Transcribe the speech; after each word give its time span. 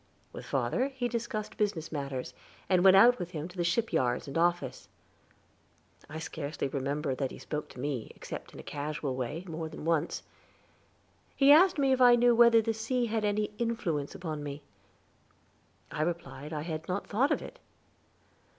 With 0.33 0.47
father 0.47 0.87
he 0.87 1.07
discussed 1.07 1.57
business 1.57 1.91
matters, 1.91 2.33
and 2.67 2.83
went 2.83 2.95
out 2.95 3.19
with 3.19 3.29
him 3.29 3.47
to 3.47 3.55
the 3.55 3.63
shipyards 3.63 4.27
and 4.27 4.35
offices. 4.35 4.89
I 6.09 6.17
scarcely 6.17 6.67
remember 6.67 7.13
that 7.13 7.29
he 7.29 7.37
spoke 7.37 7.69
to 7.69 7.79
me, 7.79 8.11
except 8.15 8.51
in 8.51 8.59
a 8.59 8.63
casual 8.63 9.15
way, 9.15 9.45
more 9.47 9.69
than 9.69 9.85
once. 9.85 10.23
He 11.35 11.51
asked 11.51 11.77
me 11.77 11.91
if 11.91 12.01
I 12.01 12.15
knew 12.15 12.33
whether 12.33 12.63
the 12.63 12.73
sea 12.73 13.05
had 13.05 13.23
any 13.23 13.51
influence 13.59 14.15
upon 14.15 14.41
me; 14.41 14.63
I 15.91 16.01
replied 16.01 16.45
that 16.51 16.57
I 16.57 16.61
had 16.63 16.87
not 16.87 17.05
thought 17.05 17.29
of 17.31 17.43
it. 17.43 17.59